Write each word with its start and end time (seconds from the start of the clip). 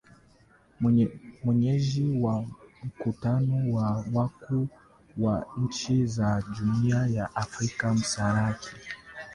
mwenyeji 1.43 2.05
wa 2.23 2.45
mkutano 2.83 3.73
wa 3.73 4.05
wakuu 4.13 4.67
wa 5.17 5.45
nchi 5.57 6.05
za 6.05 6.43
jumuia 6.57 7.07
ya 7.07 7.35
Afrika 7.35 7.93
mashariki 7.93 8.69